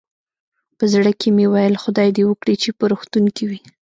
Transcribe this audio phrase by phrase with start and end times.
[0.77, 3.59] په زړه کې مې ویل، خدای دې وکړي چې په روغتون کې وي.